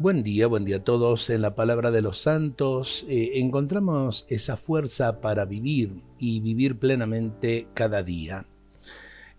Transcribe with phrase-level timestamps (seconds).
[0.00, 1.28] Buen día, buen día a todos.
[1.28, 7.66] En la palabra de los santos eh, encontramos esa fuerza para vivir y vivir plenamente
[7.74, 8.46] cada día.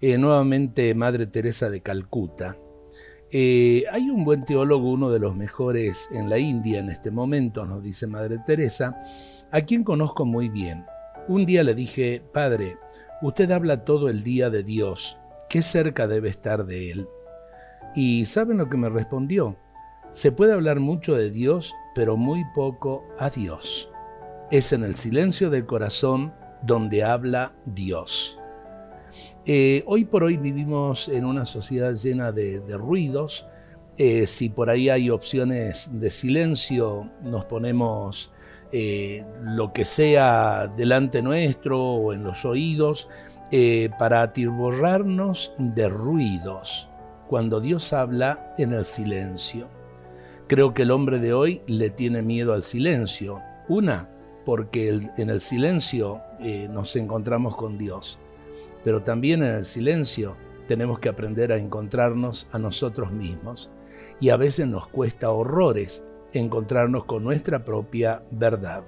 [0.01, 2.57] Eh, nuevamente, Madre Teresa de Calcuta.
[3.31, 7.65] Eh, hay un buen teólogo, uno de los mejores en la India en este momento,
[7.65, 9.01] nos dice Madre Teresa,
[9.51, 10.83] a quien conozco muy bien.
[11.29, 12.75] Un día le dije, Padre,
[13.21, 15.17] usted habla todo el día de Dios,
[15.49, 17.07] ¿qué cerca debe estar de Él?
[17.95, 19.55] Y ¿saben lo que me respondió?
[20.11, 23.91] Se puede hablar mucho de Dios, pero muy poco a Dios.
[24.49, 28.39] Es en el silencio del corazón donde habla Dios.
[29.45, 33.45] Eh, hoy por hoy vivimos en una sociedad llena de, ruidos.
[33.97, 38.31] Eh, si por ahí hay opciones de silencio, nos ponemos
[38.71, 43.09] eh, lo que sea delante nuestro o en los oídos
[43.97, 46.87] para atiborrarnos de ruidos
[47.27, 49.78] cuando Dios habla en el silencio.
[50.49, 53.39] Creo que el hombre de hoy le tiene miedo al silencio.
[53.67, 54.09] Una,
[54.45, 58.17] porque en el silencio eh, nos encontramos con Dios,
[58.83, 60.35] pero también en el silencio
[60.67, 63.69] tenemos que aprender a encontrarnos a nosotros mismos.
[64.19, 68.83] Y a veces nos cuesta horrores encontrarnos con nuestra propia verdad.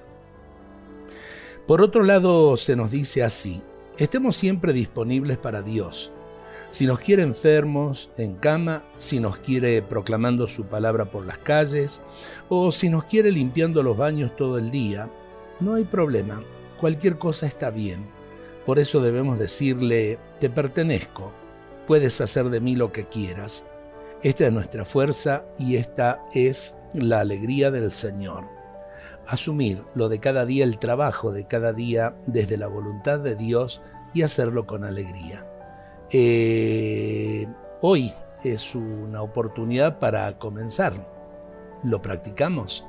[1.68, 3.62] Por otro lado, se nos dice así,
[4.00, 6.12] estemos siempre disponibles para Dios
[6.70, 12.02] si nos quiere enfermos, en cama, si nos quiere proclamando su palabra por las calles,
[12.50, 15.10] o si nos quiere limpiando los baños todo el día,
[15.60, 16.42] no hay problema,
[16.80, 18.06] cualquier cosa está bien.
[18.66, 21.32] Por eso debemos decirle, te pertenezco,
[21.88, 23.64] puedes hacer de mí lo que quieras.
[24.24, 28.46] Esta es nuestra fuerza y esta es la alegría del Señor.
[29.28, 33.82] Asumir lo de cada día, el trabajo de cada día desde la voluntad de Dios
[34.14, 35.46] y hacerlo con alegría.
[36.14, 37.48] Eh,
[37.80, 38.12] hoy
[38.44, 40.94] es una oportunidad para comenzar.
[41.84, 42.86] Lo practicamos.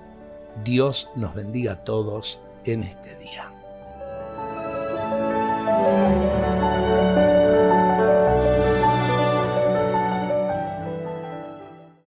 [0.64, 3.52] Dios nos bendiga a todos en este día.